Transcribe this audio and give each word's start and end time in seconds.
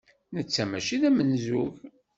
Netta 0.35 0.63
maci 0.65 0.97
d 1.01 1.03
amenzug. 1.09 1.73